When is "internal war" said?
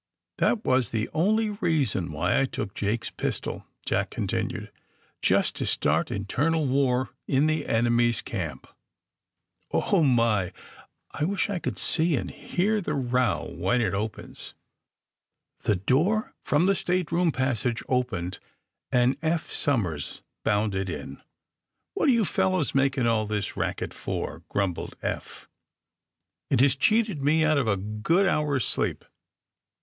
6.09-7.11